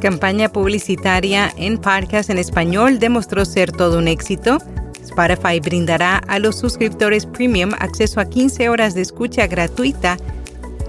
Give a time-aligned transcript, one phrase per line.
[0.00, 4.58] campaña publicitaria en podcast en español demostró ser todo un éxito.
[5.02, 10.16] Spotify brindará a los suscriptores premium acceso a 15 horas de escucha gratuita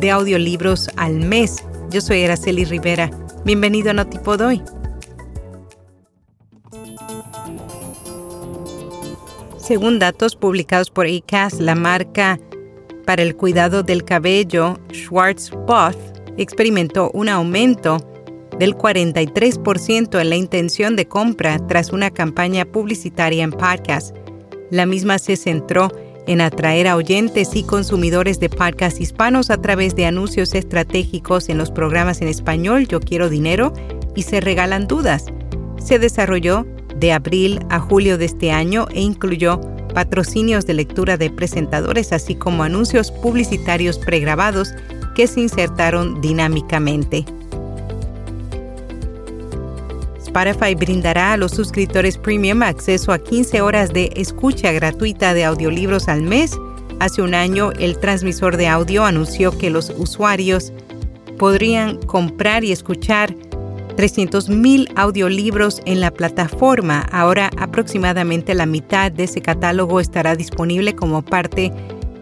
[0.00, 1.62] de audiolibros al mes.
[1.90, 3.10] Yo soy Araceli Rivera.
[3.44, 4.62] Bienvenido a Notipod hoy.
[9.58, 12.38] Según datos publicados por ACAST, la marca
[13.04, 15.96] para el cuidado del cabello Schwarzbach
[16.36, 18.13] experimentó un aumento
[18.58, 24.16] del 43% en la intención de compra tras una campaña publicitaria en podcast.
[24.70, 25.90] La misma se centró
[26.26, 31.58] en atraer a oyentes y consumidores de podcast hispanos a través de anuncios estratégicos en
[31.58, 33.72] los programas en español Yo Quiero Dinero
[34.14, 35.26] y Se Regalan Dudas.
[35.78, 39.60] Se desarrolló de abril a julio de este año e incluyó
[39.94, 44.74] patrocinios de lectura de presentadores así como anuncios publicitarios pregrabados
[45.14, 47.24] que se insertaron dinámicamente.
[50.34, 56.08] Spotify brindará a los suscriptores premium acceso a 15 horas de escucha gratuita de audiolibros
[56.08, 56.58] al mes.
[56.98, 60.72] Hace un año, el transmisor de audio anunció que los usuarios
[61.38, 63.32] podrían comprar y escuchar
[63.96, 67.06] 300.000 audiolibros en la plataforma.
[67.12, 71.72] Ahora aproximadamente la mitad de ese catálogo estará disponible como parte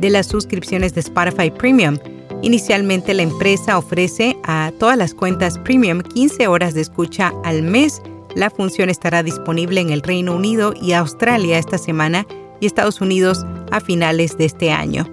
[0.00, 1.96] de las suscripciones de Spotify Premium.
[2.42, 8.02] Inicialmente la empresa ofrece a todas las cuentas premium 15 horas de escucha al mes.
[8.34, 12.26] La función estará disponible en el Reino Unido y Australia esta semana
[12.60, 15.06] y Estados Unidos a finales de este año.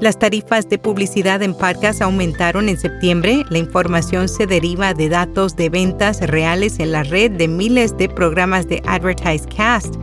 [0.00, 3.44] Las tarifas de publicidad en podcast aumentaron en septiembre.
[3.50, 8.08] La información se deriva de datos de ventas reales en la red de miles de
[8.08, 9.96] programas de Advertise Cast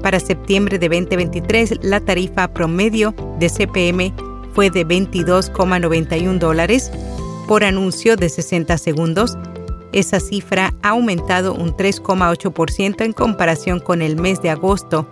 [0.00, 4.12] para septiembre de 2023, la tarifa promedio de CPM
[4.54, 6.90] fue de 22,91 dólares
[7.46, 9.36] por anuncio de 60 segundos.
[9.92, 15.06] Esa cifra ha aumentado un 3,8% en comparación con el mes de agosto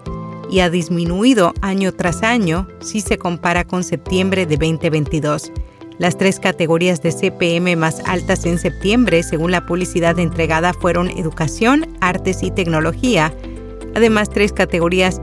[0.50, 5.52] y ha disminuido año tras año si se compara con septiembre de 2022.
[5.98, 11.88] Las tres categorías de CPM más altas en septiembre, según la publicidad entregada, fueron educación,
[12.00, 13.34] artes y tecnología,
[13.98, 15.20] Además, tres categorías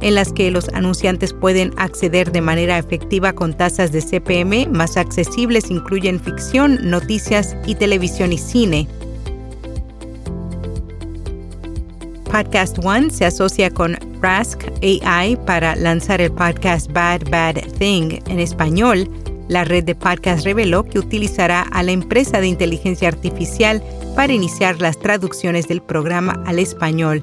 [0.00, 4.96] en las que los anunciantes pueden acceder de manera efectiva con tasas de CPM más
[4.96, 8.88] accesibles incluyen ficción, noticias y televisión y cine.
[12.24, 18.40] Podcast One se asocia con Rask AI para lanzar el podcast Bad Bad Thing en
[18.40, 19.08] español.
[19.46, 23.80] La red de podcast reveló que utilizará a la empresa de inteligencia artificial
[24.16, 27.22] para iniciar las traducciones del programa al español.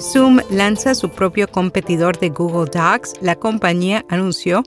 [0.00, 3.14] Zoom lanza su propio competidor de Google Docs.
[3.20, 4.62] La compañía anunció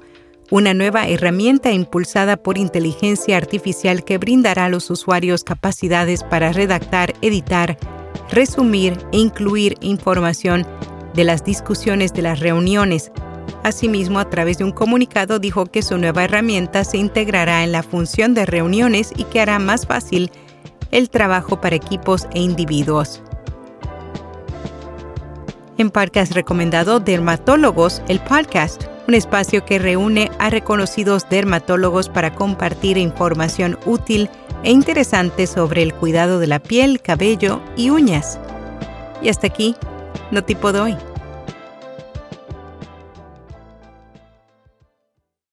[0.49, 7.13] una nueva herramienta impulsada por inteligencia artificial que brindará a los usuarios capacidades para redactar,
[7.21, 7.77] editar,
[8.29, 10.67] resumir e incluir información
[11.13, 13.11] de las discusiones de las reuniones.
[13.63, 17.83] Asimismo, a través de un comunicado dijo que su nueva herramienta se integrará en la
[17.83, 20.31] función de reuniones y que hará más fácil
[20.91, 23.21] el trabajo para equipos e individuos.
[25.81, 32.99] En Podcast Recomendado Dermatólogos, el podcast, un espacio que reúne a reconocidos dermatólogos para compartir
[32.99, 34.29] información útil
[34.63, 38.39] e interesante sobre el cuidado de la piel, cabello y uñas.
[39.23, 39.75] Y hasta aquí,
[40.29, 41.10] no tipo de hoy.